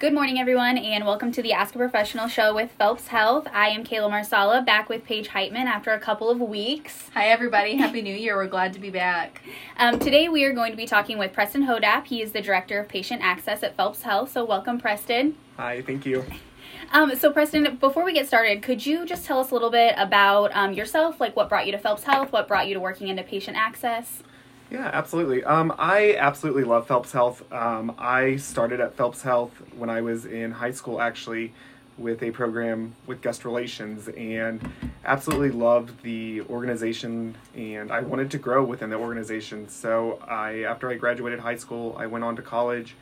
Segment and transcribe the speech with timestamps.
[0.00, 3.46] Good morning, everyone, and welcome to the Ask a Professional show with Phelps Health.
[3.52, 7.10] I am Kayla Marsala, back with Paige Heitman after a couple of weeks.
[7.12, 7.76] Hi, everybody.
[7.76, 8.34] Happy New Year.
[8.34, 9.42] We're glad to be back.
[9.76, 12.06] Um, today, we are going to be talking with Preston Hodap.
[12.06, 14.32] He is the Director of Patient Access at Phelps Health.
[14.32, 15.36] So, welcome, Preston.
[15.58, 16.24] Hi, thank you.
[16.94, 19.92] Um, so, Preston, before we get started, could you just tell us a little bit
[19.98, 23.08] about um, yourself, like what brought you to Phelps Health, what brought you to working
[23.08, 24.22] into patient access?
[24.70, 25.42] Yeah, absolutely.
[25.42, 27.50] Um, I absolutely love Phelps Health.
[27.52, 31.52] Um, I started at Phelps Health when I was in high school, actually,
[31.98, 34.60] with a program with guest relations, and
[35.04, 37.34] absolutely loved the organization.
[37.56, 39.68] And I wanted to grow within the organization.
[39.68, 42.94] So I, after I graduated high school, I went on to college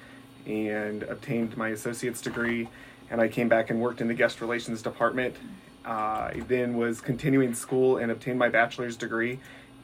[0.47, 2.67] and obtained my associate's degree.
[3.11, 5.37] And I came back and worked in the guest relations department.
[5.85, 9.39] Uh, I then was continuing school and obtained my bachelor's degree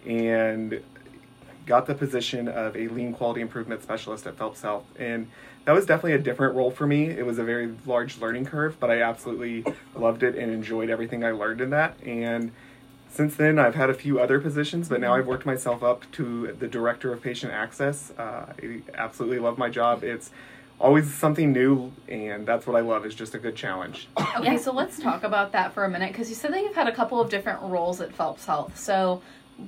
[0.06, 0.82] and
[1.66, 4.84] got the position of a lean quality improvement specialist at Phelps Health.
[4.98, 5.28] And
[5.64, 7.08] that was definitely a different role for me.
[7.08, 9.64] It was a very large learning curve, but I absolutely
[9.94, 11.96] loved it and enjoyed everything I learned in that.
[12.04, 12.52] And
[13.08, 16.52] since then, I've had a few other positions, but now I've worked myself up to
[16.52, 18.12] the director of patient access.
[18.18, 20.02] Uh, I absolutely love my job.
[20.02, 20.32] It's
[20.80, 23.06] always something new, and that's what I love.
[23.06, 24.08] Is just a good challenge.
[24.36, 26.88] Okay, so let's talk about that for a minute because you said that you've had
[26.88, 28.76] a couple of different roles at Phelps Health.
[28.76, 29.22] So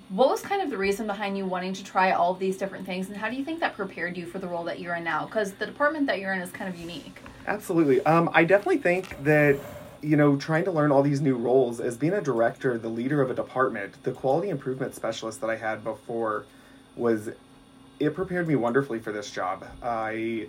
[0.08, 2.86] what was kind of the reason behind you wanting to try all of these different
[2.86, 5.04] things and how do you think that prepared you for the role that you're in
[5.04, 5.24] now?
[5.26, 7.20] Because the department that you're in is kind of unique.
[7.46, 8.04] Absolutely.
[8.04, 9.58] Um, i definitely think that
[10.02, 13.22] you know trying to learn all these new roles as being a director the leader
[13.22, 16.44] of a department the quality improvement specialist that i had before
[16.96, 17.30] was
[17.98, 19.66] it prepared me wonderfully for this job.
[19.82, 20.48] I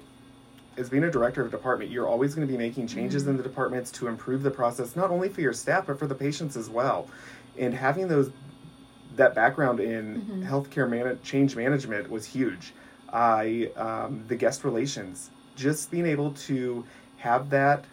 [0.77, 3.31] as being a director of a department you're always going to be making changes mm-hmm.
[3.31, 6.15] in the departments to improve the process not only for your staff but for the
[6.15, 7.07] patients as well.
[7.57, 8.31] And having those
[9.17, 10.43] that background in mm-hmm.
[10.43, 12.73] healthcare man- change management was huge.
[13.11, 16.85] I um, the guest relations, just being able to
[17.17, 17.85] have that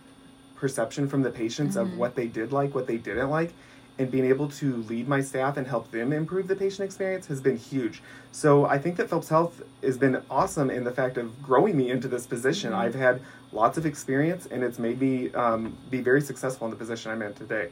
[0.54, 1.92] perception from the patients mm-hmm.
[1.92, 3.52] of what they did like, what they didn't like,
[3.98, 7.40] and being able to lead my staff and help them improve the patient experience has
[7.40, 8.02] been huge.
[8.32, 11.90] So I think that Phelps Health has been awesome in the fact of growing me
[11.90, 12.72] into this position.
[12.72, 12.80] Mm-hmm.
[12.80, 13.20] I've had
[13.52, 17.22] lots of experience, and it's made me um, be very successful in the position I'm
[17.22, 17.68] in today.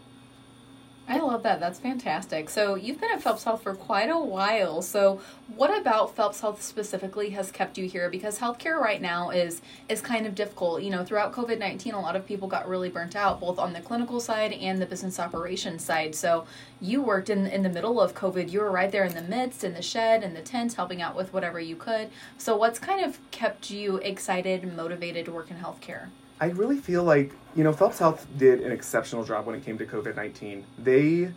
[1.09, 1.59] I love that.
[1.59, 2.49] That's fantastic.
[2.49, 4.81] So you've been at Phelps Health for quite a while.
[4.83, 5.21] So
[5.57, 8.09] what about Phelps Health specifically has kept you here?
[8.09, 10.83] Because healthcare right now is is kind of difficult.
[10.83, 13.73] You know, throughout COVID nineteen, a lot of people got really burnt out, both on
[13.73, 16.15] the clinical side and the business operations side.
[16.15, 16.47] So
[16.81, 18.51] you worked in in the middle of COVID.
[18.51, 21.17] You were right there in the midst, in the shed, in the tent, helping out
[21.17, 22.11] with whatever you could.
[22.39, 26.09] So what's kind of kept you excited and motivated to work in healthcare?
[26.41, 29.79] I really feel like, you know, Phelps Health did an exceptional job when it came
[29.79, 30.65] to COVID 19.
[30.79, 31.33] They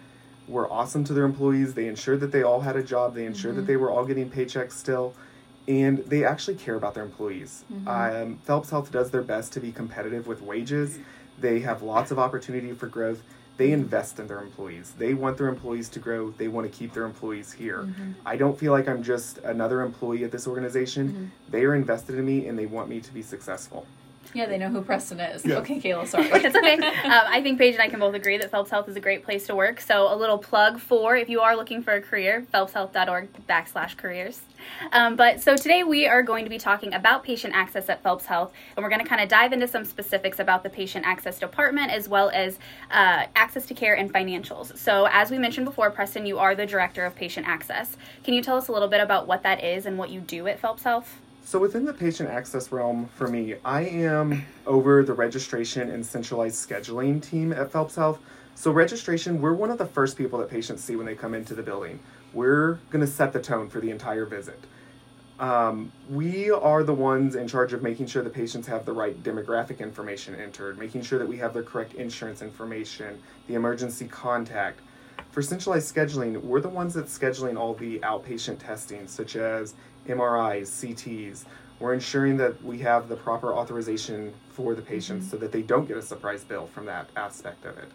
[0.47, 1.73] were awesome to their employees.
[1.73, 3.61] They ensured that they all had a job, they ensured mm-hmm.
[3.61, 5.13] that they were all getting paychecks still,
[5.67, 7.65] and they actually care about their employees.
[7.71, 7.87] Mm-hmm.
[7.87, 10.99] Um, Phelps Health does their best to be competitive with wages.
[11.39, 13.21] They have lots of opportunity for growth.
[13.57, 14.93] They invest in their employees.
[14.97, 16.31] They want their employees to grow.
[16.31, 17.83] They want to keep their employees here.
[17.83, 18.11] Mm-hmm.
[18.25, 21.09] I don't feel like I'm just another employee at this organization.
[21.09, 21.51] Mm-hmm.
[21.51, 23.87] They are invested in me and they want me to be successful.
[24.35, 25.45] Yeah, they know who Preston is.
[25.45, 25.55] Yeah.
[25.59, 26.25] Okay, Kayla, sorry.
[26.33, 26.73] it's okay.
[26.73, 29.23] Um, I think Paige and I can both agree that Phelps Health is a great
[29.23, 29.79] place to work.
[29.79, 34.41] So a little plug for if you are looking for a career, phelpshealth.org backslash careers.
[34.91, 38.25] Um, but so today we are going to be talking about patient access at Phelps
[38.25, 41.39] Health, and we're going to kind of dive into some specifics about the patient access
[41.39, 42.59] department as well as
[42.91, 44.77] uh, access to care and financials.
[44.77, 47.95] So, as we mentioned before, Preston, you are the director of patient access.
[48.25, 50.47] Can you tell us a little bit about what that is and what you do
[50.47, 51.21] at Phelps Health?
[51.45, 56.67] So within the patient access realm, for me, I am over the registration and centralized
[56.67, 58.17] scheduling team at Phelps Health.
[58.55, 61.53] So registration, we're one of the first people that patients see when they come into
[61.53, 61.99] the building.
[62.33, 64.59] We're going to set the tone for the entire visit.
[65.39, 69.21] Um, we are the ones in charge of making sure the patients have the right
[69.21, 74.79] demographic information entered, making sure that we have the correct insurance information, the emergency contact.
[75.29, 79.75] For centralized scheduling, we're the ones that's scheduling all the outpatient testing, such as
[80.07, 81.45] MRIs, CTs.
[81.79, 85.31] We're ensuring that we have the proper authorization for the patients mm-hmm.
[85.31, 87.89] so that they don't get a surprise bill from that aspect of it.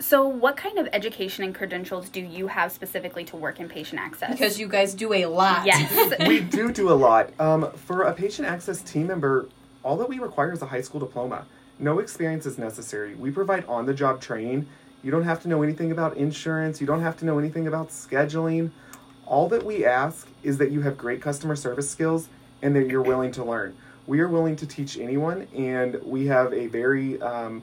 [0.00, 4.00] So, what kind of education and credentials do you have specifically to work in patient
[4.00, 4.30] access?
[4.30, 5.66] Because you guys do a lot.
[5.66, 6.14] Yes.
[6.26, 7.38] we do do a lot.
[7.38, 9.46] Um, for a patient access team member,
[9.82, 11.44] all that we require is a high school diploma.
[11.78, 13.14] No experience is necessary.
[13.14, 14.66] We provide on the job training.
[15.02, 17.88] You don't have to know anything about insurance, you don't have to know anything about
[17.88, 18.70] scheduling.
[19.30, 22.28] All that we ask is that you have great customer service skills
[22.62, 23.76] and that you're willing to learn.
[24.08, 27.62] We are willing to teach anyone, and we have a very um,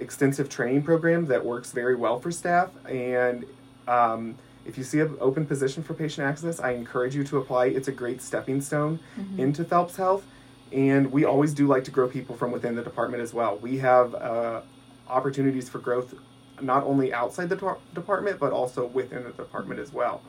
[0.00, 2.70] extensive training program that works very well for staff.
[2.84, 3.46] And
[3.86, 4.34] um,
[4.66, 7.66] if you see an open position for patient access, I encourage you to apply.
[7.66, 9.38] It's a great stepping stone mm-hmm.
[9.38, 10.24] into Phelps Health.
[10.72, 13.56] And we always do like to grow people from within the department as well.
[13.58, 14.62] We have uh,
[15.08, 16.12] opportunities for growth
[16.60, 20.22] not only outside the department, but also within the department as well.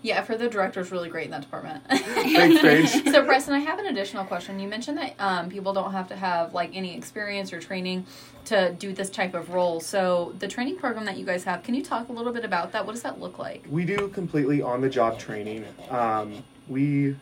[0.00, 1.82] Yeah, for the director's really great in that department.
[1.88, 3.04] Thanks, Paige.
[3.12, 4.60] so, Preston, I have an additional question.
[4.60, 8.06] You mentioned that um, people don't have to have like any experience or training
[8.44, 9.80] to do this type of role.
[9.80, 12.70] So, the training program that you guys have, can you talk a little bit about
[12.72, 12.86] that?
[12.86, 13.64] What does that look like?
[13.68, 15.64] We do completely on the job training.
[15.90, 17.16] Um, we,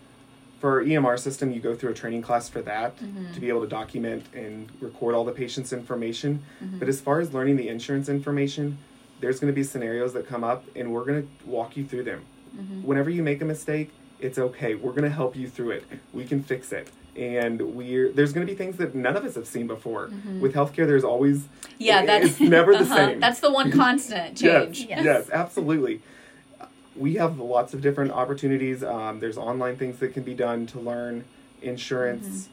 [0.61, 3.32] for our EMR system, you go through a training class for that Mm-hmm.
[3.32, 6.43] to be able to document and record all the patient's information.
[6.62, 6.79] Mm-hmm.
[6.79, 8.76] But as far as learning the insurance information,
[9.20, 12.05] there's going to be scenarios that come up, and we're going to walk you through
[12.05, 12.25] them.
[12.56, 12.82] Mm-hmm.
[12.82, 14.75] Whenever you make a mistake, it's okay.
[14.75, 15.85] We're going to help you through it.
[16.12, 16.88] We can fix it.
[17.17, 20.11] And we're there's going to be things that none of us have seen before.
[20.41, 21.73] With healthcare, there's always Mm-hmm.
[21.79, 22.97] Yeah, it- that's never the uh-huh.
[22.97, 23.20] same.
[23.20, 24.81] That's the one constant change.
[24.81, 25.05] Yes, Yes.
[25.05, 26.00] yes, absolutely.
[26.94, 28.82] We have lots of different opportunities.
[28.82, 31.25] Um, there's online things that can be done to learn
[31.61, 32.49] insurance.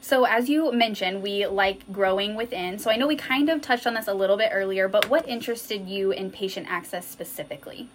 [0.00, 2.78] So, as you mentioned, we like growing within.
[2.78, 5.26] So, I know we kind of touched on this a little bit earlier, but what
[5.28, 7.88] interested you in patient access specifically?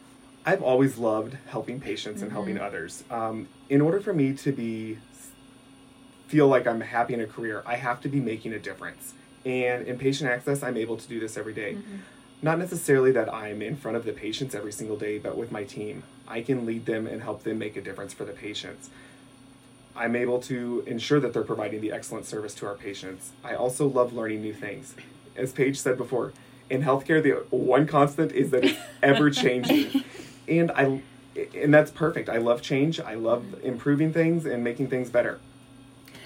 [0.46, 3.04] I've always loved helping patients and helping others.
[3.12, 4.98] Um, in order for me to be
[6.28, 9.14] feel like I'm happy in a career, I have to be making a difference.
[9.46, 11.78] And in patient access, I'm able to do this every day.
[12.42, 15.64] Not necessarily that I'm in front of the patients every single day, but with my
[15.64, 18.90] team, I can lead them and help them make a difference for the patients.
[19.96, 23.32] I'm able to ensure that they're providing the excellent service to our patients.
[23.44, 24.96] I also love learning new things.
[25.36, 26.32] As Paige said before,
[26.70, 30.04] in healthcare, the one constant is that it's ever changing.
[30.50, 31.02] And I
[31.56, 32.30] and that's perfect.
[32.30, 33.00] I love change.
[33.00, 35.40] I love improving things and making things better.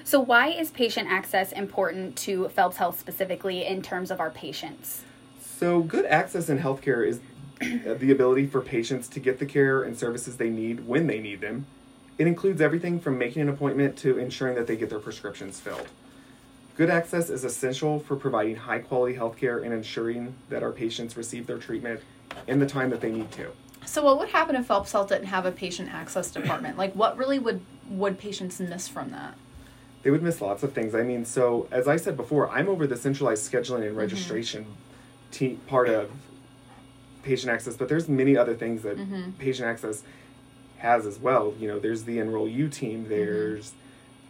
[0.06, 5.04] So, why is patient access important to Phelps Health specifically in terms of our patients?
[5.42, 7.20] So, good access in healthcare is
[7.60, 11.42] the ability for patients to get the care and services they need when they need
[11.42, 11.66] them.
[12.18, 15.88] It includes everything from making an appointment to ensuring that they get their prescriptions filled.
[16.76, 21.48] Good access is essential for providing high quality healthcare and ensuring that our patients receive
[21.48, 22.02] their treatment
[22.48, 23.52] in the time that they need to.
[23.86, 26.78] So, what would happen if Phelps Health didn't have a patient access department?
[26.78, 29.36] Like, what really would would patients miss from that?
[30.04, 30.94] They would miss lots of things.
[30.96, 33.98] I mean, so as I said before, I'm over the centralized scheduling and mm-hmm.
[33.98, 34.66] registration
[35.32, 36.12] te- part of
[37.24, 39.32] patient access, but there's many other things that mm-hmm.
[39.32, 40.04] patient access
[40.78, 41.54] has as well.
[41.58, 43.10] You know, there's the Enroll U team, mm-hmm.
[43.10, 43.74] there's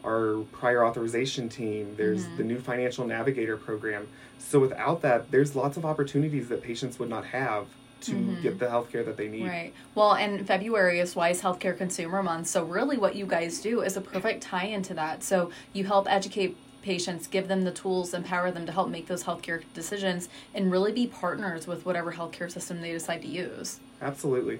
[0.05, 4.07] our prior authorization team, there's the new financial navigator program.
[4.37, 7.67] So without that, there's lots of opportunities that patients would not have
[8.03, 9.47] to get the healthcare that they need.
[9.47, 9.73] Right.
[9.95, 12.47] Well, and February is Wise Healthcare Consumer Month.
[12.47, 15.23] So, really, what you guys do is a perfect tie into that.
[15.23, 19.23] So, you help educate patients, give them the tools, empower them to help make those
[19.23, 23.79] healthcare decisions, and really be partners with whatever healthcare system they decide to use.
[24.01, 24.59] Absolutely.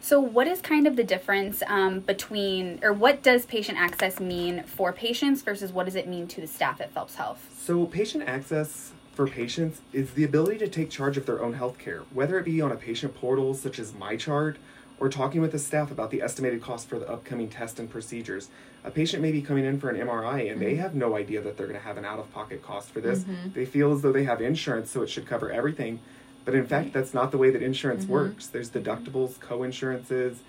[0.00, 4.62] So, what is kind of the difference um, between, or what does patient access mean
[4.62, 7.52] for patients versus what does it mean to the staff at Phelps Health?
[7.58, 11.78] So, patient access for patients is the ability to take charge of their own health
[11.78, 14.56] care, whether it be on a patient portal such as MyChart
[15.00, 18.50] or talking with the staff about the estimated cost for the upcoming test and procedures.
[18.84, 20.82] A patient may be coming in for an MRI and they mm-hmm.
[20.82, 23.20] have no idea that they're going to have an out of pocket cost for this.
[23.20, 23.52] Mm-hmm.
[23.54, 25.98] They feel as though they have insurance, so it should cover everything.
[26.44, 28.12] But in fact, that's not the way that insurance mm-hmm.
[28.12, 28.46] works.
[28.48, 30.40] There's deductibles, co insurances,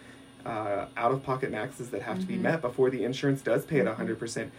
[0.45, 3.79] uh, out of pocket maxes that have to be met before the insurance does pay
[3.79, 4.49] at 100%.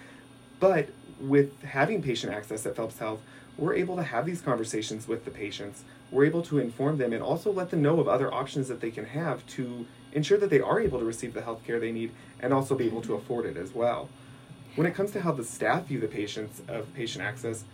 [0.60, 0.88] But
[1.20, 3.20] with having patient access at Phelps Health,
[3.58, 5.82] we're able to have these conversations with the patients.
[6.12, 8.92] We're able to inform them and also let them know of other options that they
[8.92, 12.12] can have to ensure that they are able to receive the health care they need
[12.40, 14.08] and also be able to afford it as well.
[14.76, 17.64] When it comes to how the staff view the patients of patient access,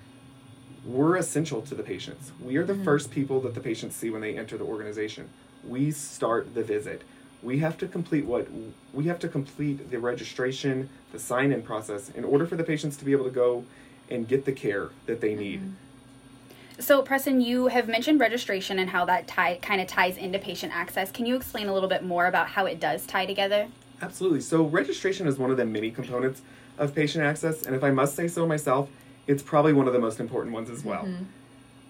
[0.86, 2.32] we're essential to the patients.
[2.40, 2.84] We are the mm-hmm.
[2.84, 5.28] first people that the patients see when they enter the organization.
[5.62, 7.02] We start the visit.
[7.42, 8.48] We have to complete what
[8.94, 13.04] we have to complete the registration, the sign-in process in order for the patients to
[13.04, 13.64] be able to go
[14.10, 15.60] and get the care that they need.
[15.60, 16.80] Mm-hmm.
[16.80, 20.74] So, Preston, you have mentioned registration and how that tie, kind of ties into patient
[20.74, 21.12] access.
[21.12, 23.68] Can you explain a little bit more about how it does tie together?
[24.02, 24.40] Absolutely.
[24.40, 26.42] So registration is one of the many components
[26.76, 28.90] of patient access, and if I must say so myself,
[29.26, 31.04] it's probably one of the most important ones as well.
[31.04, 31.24] Mm-hmm.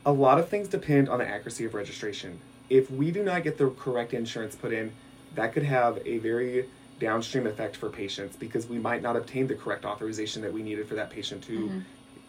[0.06, 2.38] A lot of things depend on the accuracy of registration.
[2.68, 4.92] If we do not get the correct insurance put in,
[5.34, 6.66] that could have a very
[7.00, 10.86] downstream effect for patients because we might not obtain the correct authorization that we needed
[10.86, 11.78] for that patient to mm-hmm.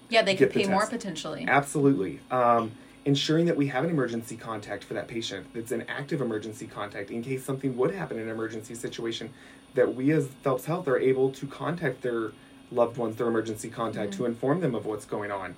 [0.10, 1.46] Yeah, they could the pay more potentially.
[1.48, 2.20] Absolutely.
[2.32, 2.72] Um,
[3.06, 7.12] ensuring that we have an emergency contact for that patient that's an active emergency contact
[7.12, 9.32] in case something would happen in an emergency situation,
[9.76, 12.32] that we as Phelps Health are able to contact their
[12.72, 15.56] loved ones, their emergency contact, to inform them of what's going on.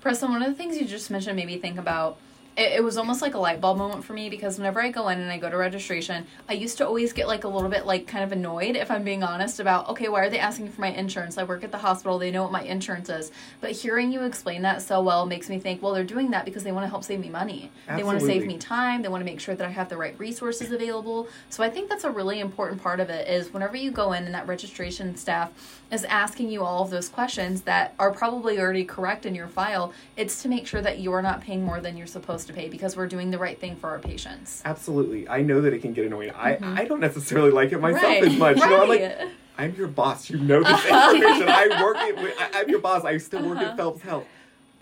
[0.00, 2.18] Preston, one of the things you just mentioned made me think about
[2.56, 5.08] it, it was almost like a light bulb moment for me because whenever I go
[5.08, 7.86] in and I go to registration, I used to always get like a little bit
[7.86, 10.80] like kind of annoyed if I'm being honest about okay, why are they asking for
[10.80, 11.38] my insurance?
[11.38, 13.30] I work at the hospital, they know what my insurance is.
[13.60, 16.64] But hearing you explain that so well makes me think, well, they're doing that because
[16.64, 17.70] they want to help save me money.
[17.94, 19.02] They want to save me time.
[19.02, 21.28] They want to make sure that I have the right resources available.
[21.50, 24.24] So I think that's a really important part of it is whenever you go in
[24.24, 28.84] and that registration staff is asking you all of those questions that are probably already
[28.84, 32.06] correct in your file, it's to make sure that you're not paying more than you're
[32.06, 34.62] supposed to pay because we're doing the right thing for our patients.
[34.64, 35.28] Absolutely.
[35.28, 36.30] I know that it can get annoying.
[36.32, 38.22] I, I don't necessarily like it myself Mm-hmm.
[38.22, 38.32] Right.
[38.32, 38.56] as much.
[38.58, 39.28] You know, I'm like, Right.
[39.58, 40.28] I'm your boss.
[40.30, 41.48] You know this information.
[41.48, 42.16] I work it.
[42.16, 43.04] With, I, I'm your boss.
[43.04, 43.70] I still work Uh-huh.
[43.70, 44.26] at Phelps Health.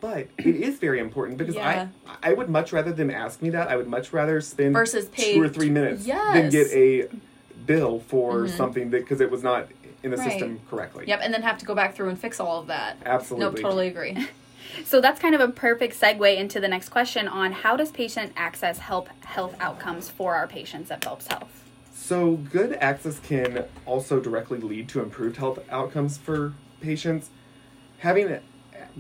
[0.00, 1.88] But it is very important because Yeah.
[2.22, 3.68] I I would much rather them ask me that.
[3.68, 7.08] I would much rather spend Versus two or three minutes than get a
[7.66, 9.68] bill for something that because it was not
[10.02, 10.30] in the Right.
[10.32, 11.04] system correctly.
[11.08, 12.98] Yep, and then have to go back through and fix all of that.
[13.06, 13.62] Absolutely.
[13.62, 14.28] Nope, totally agree.
[14.84, 18.32] So that's kind of a perfect segue into the next question on how does patient
[18.36, 21.64] access help health outcomes for our patients at Phelps Health?
[21.92, 27.30] So, good access can also directly lead to improved health outcomes for patients.
[27.98, 28.40] Having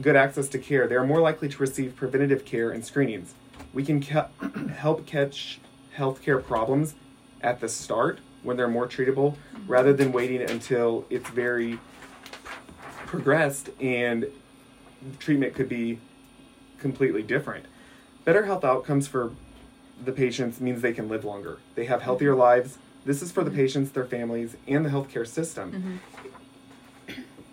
[0.00, 3.34] good access to care, they are more likely to receive preventative care and screenings.
[3.74, 4.28] We can ca-
[4.76, 5.60] help catch
[5.96, 6.94] healthcare problems
[7.42, 9.66] at the start when they're more treatable mm-hmm.
[9.66, 11.78] rather than waiting until it's very
[13.06, 14.26] progressed and
[15.18, 15.98] treatment could be
[16.78, 17.66] completely different.
[18.24, 19.32] Better health outcomes for
[20.02, 21.58] the patients means they can live longer.
[21.74, 22.78] They have healthier lives.
[23.04, 26.00] This is for the patients, their families, and the healthcare system.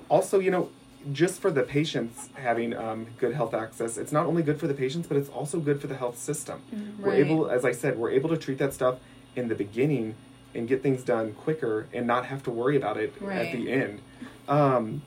[0.10, 0.70] Also, you know,
[1.14, 4.74] just for the patients having um, good health access, it's not only good for the
[4.74, 6.62] patients, but it's also good for the health system.
[7.00, 9.00] We're able, as I said, we're able to treat that stuff
[9.36, 10.16] in the beginning
[10.54, 14.02] and get things done quicker and not have to worry about it at the end.
[14.48, 15.02] Um,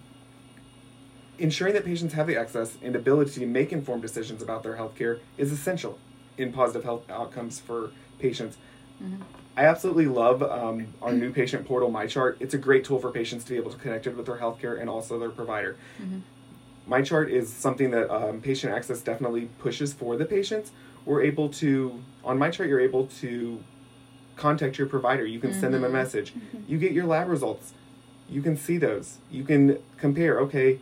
[1.39, 4.95] ensuring that patients have the access and ability to make informed decisions about their health
[4.95, 5.99] care is essential
[6.39, 8.57] in positive health outcomes for patients.
[9.57, 12.37] I absolutely love um, our new patient portal, MyChart.
[12.41, 14.81] It's a great tool for patients to be able to connect it with their healthcare
[14.81, 15.77] and also their provider.
[16.89, 20.71] MyChart is something that um, patient access definitely pushes for the patients.
[21.05, 23.63] We're able to, on MyChart, you're able to
[24.37, 25.25] contact your provider.
[25.25, 26.33] You can send them a message.
[26.69, 27.73] You get your lab results.
[28.29, 29.19] You can see those.
[29.31, 30.81] You can compare, okay,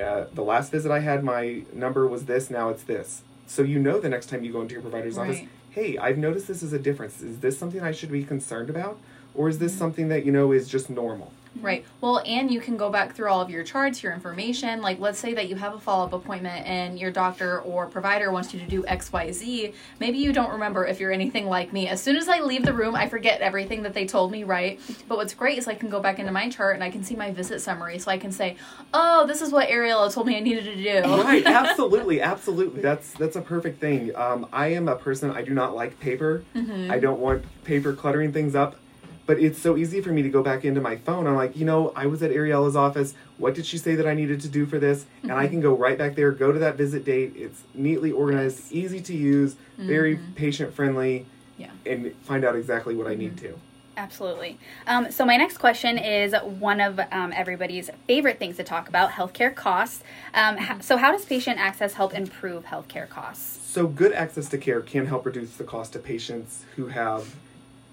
[0.00, 3.22] uh, the last visit I had, my number was this, now it's this.
[3.46, 6.48] So you know the next time you go into your provider's office, hey, I've noticed
[6.48, 7.20] this is a difference.
[7.20, 8.98] Is this something I should be concerned about?
[9.34, 11.32] Or is this something that, you know, is just normal?
[11.60, 11.84] Right.
[12.00, 14.82] Well, and you can go back through all of your charts, your information.
[14.82, 18.30] Like, let's say that you have a follow up appointment and your doctor or provider
[18.32, 19.72] wants you to do XYZ.
[20.00, 21.88] Maybe you don't remember if you're anything like me.
[21.88, 24.80] As soon as I leave the room, I forget everything that they told me, right?
[25.08, 27.14] But what's great is I can go back into my chart and I can see
[27.16, 27.98] my visit summary.
[27.98, 28.56] So I can say,
[28.92, 31.08] oh, this is what Ariella told me I needed to do.
[31.24, 35.52] right absolutely absolutely that's that's a perfect thing um, i am a person i do
[35.54, 36.44] not like paper
[36.90, 38.76] i don't want paper cluttering things up
[39.26, 41.26] but it's so easy for me to go back into my phone.
[41.26, 43.14] I'm like you know i was at ariella's office.
[43.38, 45.06] What did she say that i needed to do for this?
[45.22, 47.32] And i can go right back there go to that visit date.
[47.36, 51.26] It's neatly organized easy to use very patient friendly
[51.58, 51.70] Yeah.
[51.86, 53.58] and find out exactly what i need to.
[53.96, 54.58] Absolutely.
[54.88, 59.10] Um, so my next question is one of um, everybody's favorite things to talk about:
[59.12, 60.02] healthcare costs.
[60.34, 63.64] Um, ho- so, how does patient access help improve healthcare costs?
[63.70, 67.36] So, good access to care can help reduce the cost to patients who have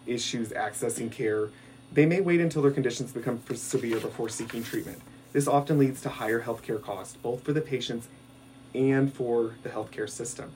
[0.06, 1.50] issues accessing care.
[1.92, 5.02] They may wait until their conditions become severe before seeking treatment.
[5.34, 8.08] This often leads to higher healthcare costs, both for the patients
[8.74, 10.52] and for the healthcare system.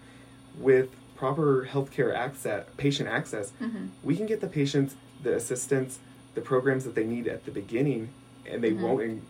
[0.58, 3.88] With proper healthcare access, patient access, mm-hmm.
[4.04, 6.00] we can get the patients the assistance,
[6.36, 8.10] the programs that they need at the beginning,
[8.46, 8.84] and they mm-hmm.
[8.84, 9.22] won't in-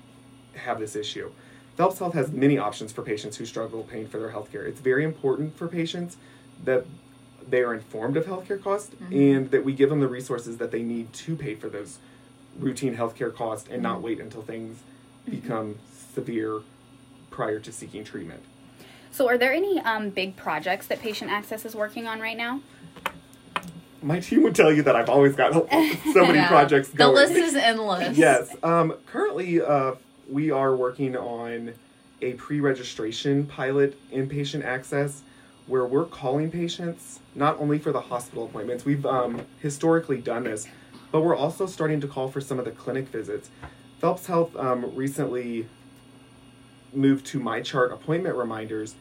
[0.56, 1.32] have this issue.
[1.76, 4.66] Phelps Health has many options for patients who struggle paying for their healthcare.
[4.66, 6.18] It's very important for patients
[6.64, 6.86] that
[7.48, 10.82] they are informed of healthcare costs and that we give them the resources that they
[10.84, 12.00] need to pay for those
[12.60, 14.80] routine healthcare costs and not wait until things
[15.30, 15.76] become
[16.14, 16.62] severe
[17.30, 18.42] prior to seeking treatment.
[19.12, 22.62] So, are there any um, big projects that patient access is working on right now?
[24.02, 26.48] My team would tell you that I've always got so many Yeah.
[26.48, 27.16] projects The going.
[27.16, 28.18] list is endless.
[28.18, 28.56] yes.
[28.62, 29.94] Um, currently, uh,
[30.30, 31.74] we are working on
[32.22, 35.22] a pre-registration pilot inpatient access,
[35.68, 38.86] where we're calling patients not only for the hospital appointments.
[38.86, 40.68] We've um, historically done this,
[41.12, 43.50] but we're also starting to call for some of the clinic visits.
[44.00, 45.68] Phelps Health um, recently
[46.94, 48.96] moved to MyChart appointment reminders,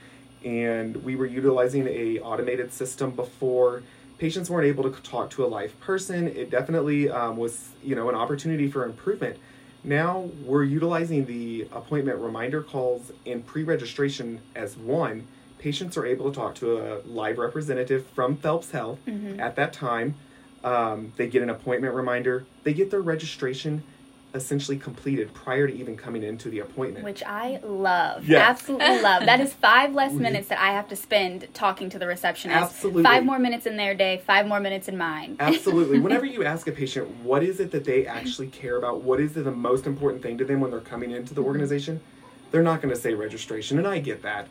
[0.44, 3.83] and we were utilizing a automated system before.
[4.18, 6.28] Patients weren't able to talk to a live person.
[6.28, 9.38] It definitely um, was, you know, an opportunity for improvement.
[9.83, 15.26] Now we're utilizing the appointment reminder calls and pre-registration as one.
[15.64, 19.40] Patients are able to talk to a live representative from Phelps Health Mm-hmm.
[19.40, 20.14] at that time.
[20.62, 22.44] Um, they get an appointment reminder.
[22.64, 23.83] They get their registration
[24.35, 27.04] essentially completed prior to even coming into the appointment.
[27.04, 28.28] Which I love.
[28.28, 28.42] Yes.
[28.42, 29.25] Absolutely love.
[29.25, 32.62] That is five less minutes that I have to spend talking to the receptionist.
[32.75, 33.02] Absolutely.
[33.02, 35.37] Five more minutes in their day, five more minutes in mine.
[35.40, 35.99] Absolutely.
[36.06, 39.33] Whenever you ask a patient what is it that they actually care about, what is
[39.33, 42.00] the most important thing to them when they're coming into the organization,
[42.50, 44.49] they're not going to say registration, and I get that.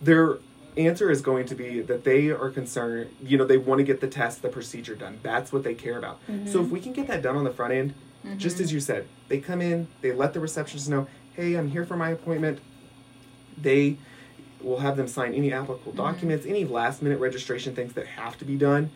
[0.00, 0.38] Their
[0.76, 4.00] answer is going to be that they are concerned, you know, they want to get
[4.00, 5.18] the test, the procedure done.
[5.22, 6.20] That's what they care about.
[6.26, 6.70] So if mm-hmm.
[6.70, 8.38] we can get that done on the front end, mm-hmm.
[8.38, 11.84] just as you said, they come in, they let the receptionist know, hey, I'm here
[11.84, 12.60] for my appointment.
[13.56, 13.96] They
[14.62, 16.00] will have them sign any applicable mm-hmm.
[16.00, 18.90] documents, any last minute registration things that have to be done,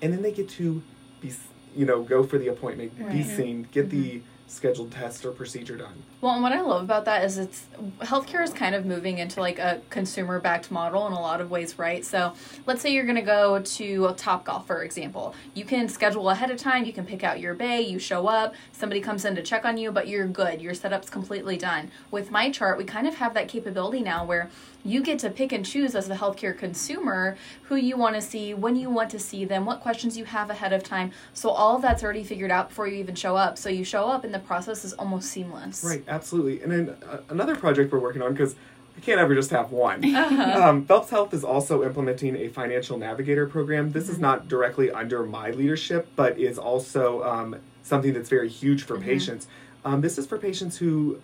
[0.00, 0.82] and then they get to
[1.20, 1.32] be,
[1.76, 6.02] you know, go for the appointment, be seen, get the scheduled test or procedure done.
[6.20, 7.66] Well, and what I love about that is it's
[8.00, 11.50] healthcare is kind of moving into like a consumer backed model in a lot of
[11.50, 12.04] ways, right?
[12.04, 12.32] So,
[12.66, 15.34] let's say you're going to go to a Topgolf, for example.
[15.54, 18.54] You can schedule ahead of time, you can pick out your bay, you show up,
[18.72, 20.60] somebody comes in to check on you, but you're good.
[20.60, 21.90] Your setup's completely done.
[22.10, 24.50] With MyChart, we kind of have that capability now where
[24.88, 28.54] you get to pick and choose as the healthcare consumer who you want to see,
[28.54, 31.12] when you want to see them, what questions you have ahead of time.
[31.34, 33.58] So, all of that's already figured out before you even show up.
[33.58, 35.84] So, you show up and the process is almost seamless.
[35.84, 36.62] Right, absolutely.
[36.62, 38.54] And then uh, another project we're working on because
[38.96, 40.04] I can't ever just have one.
[40.58, 43.92] Um, Phelps Health is also implementing a financial navigator program.
[43.92, 48.82] This is not directly under my leadership, but is also um, something that's very huge
[48.82, 49.46] for patients.
[49.84, 51.20] Um, this is for patients who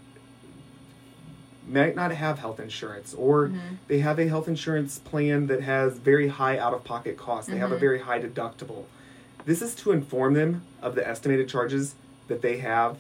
[1.67, 3.77] might not have health insurance or mm-hmm.
[3.89, 7.51] they have a health insurance plan that has very high out of pocket costs.
[7.51, 7.81] They have a mm-hmm.
[7.81, 8.85] very high deductible.
[9.47, 11.95] This is to inform them of the estimated charges
[12.29, 12.99] that they have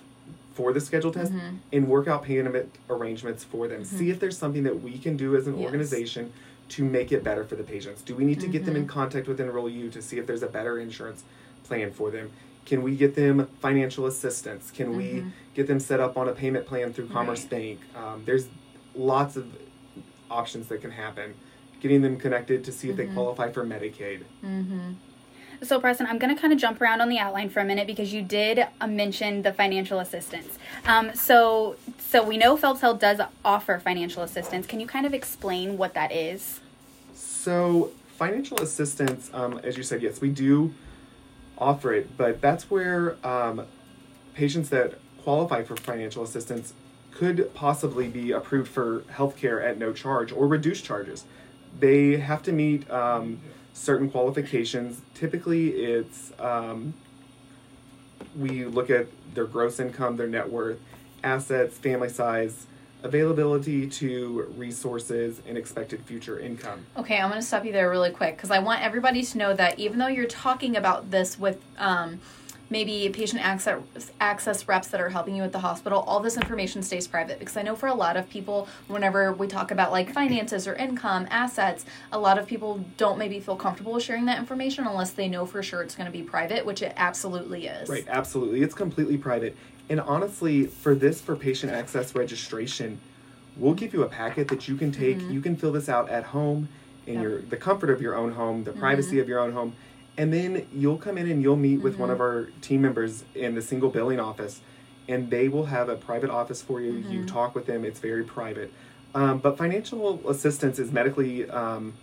[0.54, 1.56] for the schedule test mm-hmm.
[1.72, 3.84] and work out payment arrangements for them.
[3.84, 5.64] See if there's something that we can do as an Yes.
[5.64, 6.32] organization
[6.70, 8.02] to make it better for the patients.
[8.02, 10.42] Do we need to get them in contact with Enroll U to see if there's
[10.42, 11.24] a better insurance
[11.64, 12.30] plan for them?
[12.66, 14.70] Can we get them financial assistance?
[14.70, 17.50] Can we get them set up on a payment plan through Commerce Right.
[17.50, 17.80] Bank?
[17.94, 18.48] Um, there's
[18.94, 19.46] lots of
[20.30, 21.34] options that can happen.
[21.80, 24.22] Getting them connected to see if they qualify for Medicaid.
[25.62, 27.86] So, Preston, I'm going to kind of jump around on the outline for a minute
[27.86, 30.58] because you did uh, mention the financial assistance.
[30.86, 34.66] Um, so, so we know Phelps Health does offer financial assistance.
[34.66, 36.60] Can you kind of explain what that is?
[37.14, 40.74] So, financial assistance, um, as you said, yes, we do
[41.58, 43.66] offer it, but that's where um,
[44.34, 46.74] patients that qualify for financial assistance
[47.10, 51.24] could possibly be approved for health care at no charge or reduced charges.
[51.78, 53.40] They have to meet um,
[53.72, 55.00] certain qualifications.
[55.14, 56.94] Typically, it's um,
[58.36, 60.78] we look at their gross income, their net worth,
[61.22, 62.66] assets, family size,
[63.04, 66.84] availability to resources, and expected future income.
[66.96, 69.54] Okay, I'm going to stop you there really quick because I want everybody to know
[69.54, 72.18] that even though you're talking about this with um,
[72.70, 76.82] maybe patient access access reps that are helping you at the hospital, all this information
[76.82, 80.10] stays private because I know for a lot of people, whenever we talk about like
[80.10, 84.86] finances or income, assets, a lot of people don't maybe feel comfortable sharing that information
[84.86, 87.88] unless they know for sure it's going to be private, which it absolutely is.
[87.88, 88.62] Right, absolutely.
[88.62, 89.54] It's completely private.
[89.88, 93.00] And honestly, for this, for patient access registration,
[93.56, 95.20] we'll give you a packet that you can take.
[95.20, 96.68] You can fill this out at home
[97.06, 97.22] in Yep.
[97.22, 99.74] your the comfort of your own home, the privacy of your own home.
[100.16, 103.54] And then you'll come in and you'll meet with one of our team members in
[103.56, 104.60] the single billing office,
[105.08, 106.92] and they will have a private office for you.
[106.92, 107.84] You talk with them.
[107.84, 108.72] It's very private.
[109.14, 111.94] Um, but financial assistance is medically um,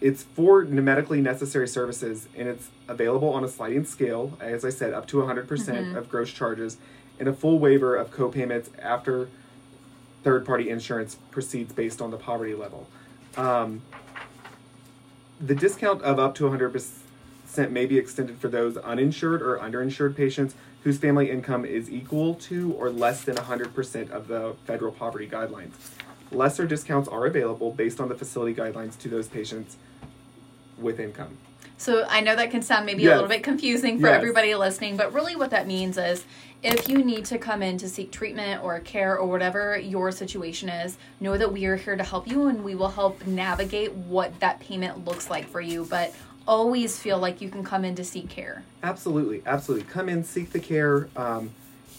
[0.00, 4.92] it's for medically necessary services and it's available on a sliding scale as i said
[4.92, 6.78] up to 100% of gross charges
[7.18, 9.28] and a full waiver of co-payments after
[10.22, 12.88] third party insurance proceeds based on the poverty level.
[13.36, 13.82] Um,
[15.40, 20.54] the discount of up to 100% may be extended for those uninsured or underinsured patients
[20.82, 25.72] whose family income is equal to or less than 100% of the federal poverty guidelines
[26.34, 29.76] lesser discounts are available based on the facility guidelines to those patients
[30.78, 31.36] with income.
[31.76, 33.12] So I know that can sound maybe Yes.
[33.12, 34.16] a little bit confusing for Yes.
[34.16, 36.24] everybody listening, but really what that means is
[36.62, 40.68] if you need to come in to seek treatment or care or whatever your situation
[40.68, 44.38] is, know that we are here to help you and we will help navigate what
[44.40, 46.14] that payment looks like for you, but
[46.46, 48.62] always feel like you can come in to seek care.
[48.82, 49.86] Absolutely, absolutely.
[49.90, 51.08] Come in, seek the care.
[51.16, 51.50] Um,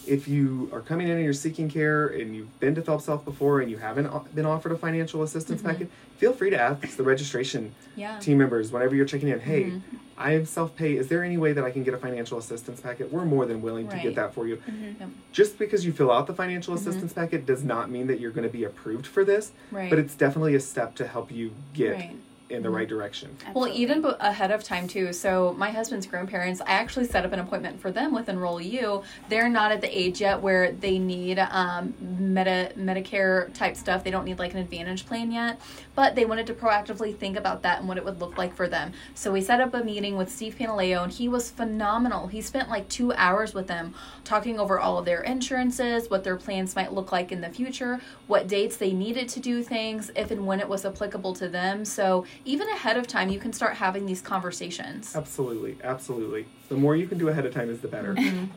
[0.06, 3.24] if you are coming in and you're seeking care and you've been to Phelps Health
[3.24, 5.70] before and you haven't been offered a financial assistance mm-hmm.
[5.70, 8.18] packet, feel free to ask the registration Yeah.
[8.18, 9.40] team members whenever you're checking in.
[9.40, 9.96] Hey, mm-hmm.
[10.18, 10.96] I am self pay.
[10.96, 13.12] Is there any way that I can get a financial assistance packet?
[13.12, 14.56] We're more than willing to get that for you.
[14.56, 15.00] Mm-hmm.
[15.00, 15.08] Yep.
[15.32, 18.46] Just because you fill out the financial assistance packet does not mean that you're going
[18.46, 19.90] to be approved for this, Right.
[19.90, 22.16] but it's definitely a step to help you get Right.
[22.48, 23.36] In the right direction.
[23.54, 25.12] Well, even b- ahead of time too.
[25.12, 29.02] So my husband's grandparents, I actually set up an appointment for them with Enroll U.
[29.28, 34.04] They're not at the age yet where they need um, Meta Medicare type stuff.
[34.04, 35.60] They don't need like an Advantage plan yet,
[35.96, 38.68] but they wanted to proactively think about that and what it would look like for
[38.68, 38.92] them.
[39.16, 42.28] So we set up a meeting with Steve Panaleo, and he was phenomenal.
[42.28, 46.36] He spent like two hours with them talking over all of their insurances, what their
[46.36, 50.30] plans might look like in the future, what dates they needed to do things, if
[50.30, 51.84] and when it was applicable to them.
[51.84, 55.14] So even ahead of time, you can start having these conversations.
[55.14, 56.46] Absolutely, absolutely.
[56.68, 58.14] The more you can do ahead of time is the better.
[58.14, 58.46] Mm-hmm.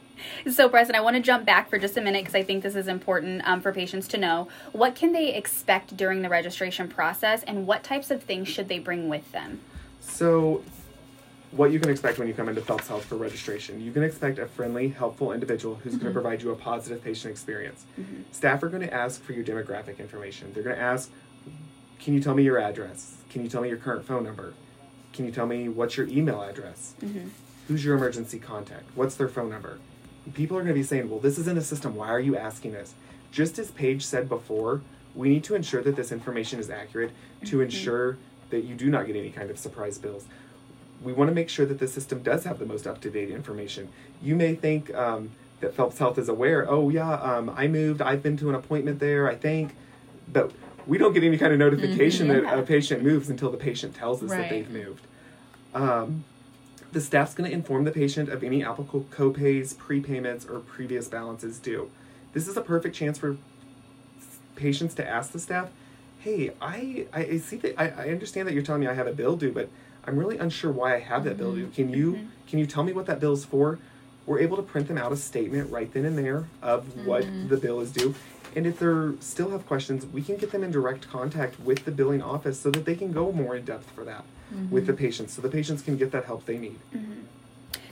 [0.51, 2.75] So, Preston, I want to jump back for just a minute because I think this
[2.75, 4.49] is important um, for patients to know.
[4.73, 8.79] What can they expect during the registration process, and what types of things should they
[8.79, 9.61] bring with them?
[10.01, 10.61] So,
[11.51, 14.37] what you can expect when you come into Phelps Health for registration, you can expect
[14.37, 16.13] a friendly, helpful individual who's going to mm-hmm.
[16.13, 17.85] provide you a positive patient experience.
[17.99, 18.21] Mm-hmm.
[18.31, 20.51] Staff are going to ask for your demographic information.
[20.53, 21.09] They're going to ask,
[21.99, 23.15] "Can you tell me your address?
[23.29, 24.53] Can you tell me your current phone number?
[25.13, 26.93] Can you tell me what's your email address?
[27.67, 28.85] Who's your emergency contact?
[28.95, 29.79] What's their phone number?"
[30.33, 31.95] People are going to be saying, "Well, this is in a system.
[31.95, 32.93] Why are you asking this?"
[33.31, 34.81] Just as Paige said before,
[35.15, 37.11] we need to ensure that this information is accurate
[37.45, 38.17] to ensure
[38.49, 40.25] that you do not get any kind of surprise bills.
[41.03, 43.29] We want to make sure that the system does have the most up to date
[43.29, 43.89] information.
[44.21, 45.31] You may think um,
[45.61, 48.99] that Phelps Health is aware, oh, yeah, um, I moved, I've been to an appointment
[48.99, 49.75] there, I think,
[50.31, 50.51] but
[50.89, 52.43] we don't get any kind of notification Mhm.
[52.43, 55.05] that a patient moves until the patient tells us that they've moved.
[55.73, 56.23] Um,
[56.91, 61.59] the staff's going to inform the patient of any applicable copays, prepayments, or previous balances
[61.59, 61.91] due.
[62.33, 63.37] This is a perfect chance for
[64.55, 65.69] patients to ask the staff,
[66.19, 69.13] "Hey, I I see that I, I understand that you're telling me I have a
[69.13, 69.69] bill due, but
[70.07, 71.67] I'm really unsure why I have that bill due.
[71.67, 72.17] Can you
[72.49, 73.77] can you tell me what that bill's for?"
[74.29, 77.47] We're able to print them out a statement right then and there of what mm-hmm.
[77.47, 78.13] the bill is due.
[78.55, 81.89] And if they still have questions, we can get them in direct contact with the
[81.89, 84.69] billing office so that they can go more in depth for that mm-hmm.
[84.69, 86.77] with the patients, so the patients can get that help they need.
[86.95, 87.21] Mm-hmm.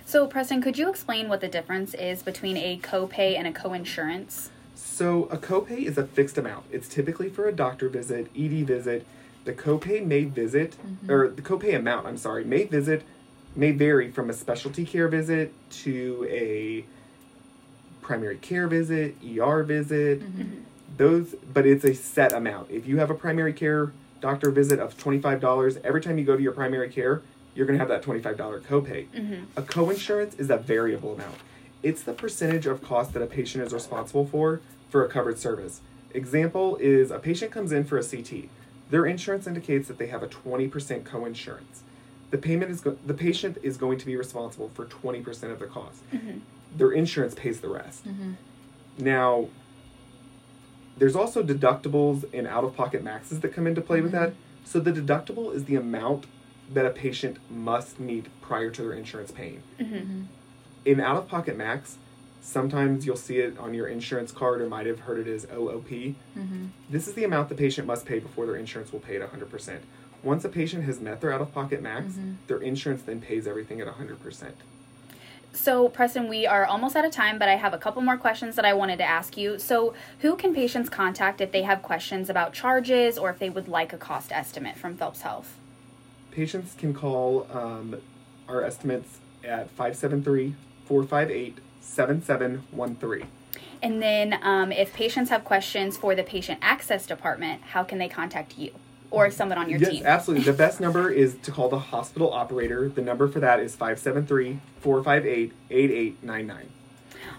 [0.06, 4.50] So, Preston, could you explain what the difference is between a copay and a coinsurance?
[4.76, 6.66] So a copay is a fixed amount.
[6.72, 9.08] It's typically for a doctor visit, ED visit.
[9.46, 10.76] The copay may visit,
[11.10, 13.04] or the copay amount, I'm sorry, may visit,
[13.56, 16.86] may vary from a specialty care visit to a
[18.02, 20.22] primary care visit, ER visit.
[20.98, 22.72] Those, but it's a set amount.
[22.72, 26.42] If you have a primary care doctor visit of $25, every time you go to
[26.42, 27.22] your primary care,
[27.54, 29.06] you're going to have that $25 copay.
[29.56, 31.36] A coinsurance is a variable amount.
[31.84, 35.82] It's the percentage of cost that a patient is responsible for for a covered service.
[36.14, 38.50] Example is a patient comes in for a CT.
[38.90, 41.82] Their insurance indicates that they have a 20% coinsurance.
[42.30, 45.68] The payment is go- the patient is going to be responsible for 20% of the
[45.68, 46.10] cost.
[46.12, 46.40] Mm-hmm.
[46.76, 48.08] Their insurance pays the rest.
[48.08, 48.34] Mm-hmm.
[48.98, 49.48] Now,
[50.98, 54.26] there's also deductibles and out of pocket maxes that come into play with mm-hmm.
[54.26, 54.34] that.
[54.66, 56.26] So the deductible is the amount
[56.74, 59.64] that a patient must meet prior to their insurance paying.
[60.86, 61.98] In out of pocket max,
[62.42, 66.16] sometimes you'll see it on your insurance card or might have heard it as OOP.
[66.90, 69.80] This is the amount the patient must pay before their insurance will pay at 100%.
[70.24, 72.14] Once a patient has met their out of pocket max,
[72.48, 74.52] their insurance then pays everything at 100%.
[75.54, 78.56] So, Preston, we are almost out of time, but I have a couple more questions
[78.58, 79.58] that I wanted to ask you.
[79.58, 83.68] So, who can patients contact if they have questions about charges or if they would
[83.68, 85.56] like a cost estimate from Phelps Health?
[86.32, 88.00] Patients can call um,
[88.48, 93.28] our estimates at 573 458 7713.
[93.82, 98.10] And then, um, if patients have questions for the patient access department, how can they
[98.10, 98.74] contact you
[99.12, 100.04] or someone on your Yes, team?
[100.06, 100.46] absolutely.
[100.46, 102.90] The best number is to call the hospital operator.
[102.90, 106.70] The number for that is 573 458 8899.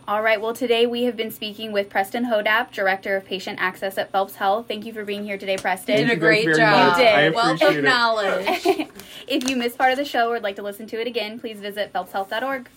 [0.07, 0.41] All right.
[0.41, 4.37] Well, today we have been speaking with Preston Hodap, Director of Patient Access at Phelps
[4.37, 4.67] Health.
[4.67, 5.99] Thank you for being here today, Preston.
[5.99, 6.93] You did a great job.
[6.93, 6.99] much.
[6.99, 7.35] You did.
[7.35, 8.91] Wealth appreciate of
[9.29, 11.39] if you missed part of the show or would like to listen to it again,
[11.39, 12.69] please visit phelpshealth.org.